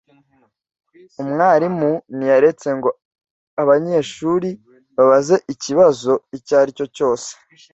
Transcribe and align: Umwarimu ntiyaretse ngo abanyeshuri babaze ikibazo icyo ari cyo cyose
Umwarimu 1.21 1.91
ntiyaretse 2.15 2.67
ngo 2.77 2.89
abanyeshuri 3.61 4.49
babaze 4.95 5.35
ikibazo 5.53 6.13
icyo 6.37 6.53
ari 6.61 6.71
cyo 6.77 6.85
cyose 6.95 7.29